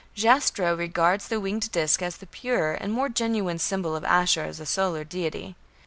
[0.15, 4.59] Jastrow regards the winged disc as "the purer and more genuine symbol of Ashur as
[4.59, 5.55] a solar deity".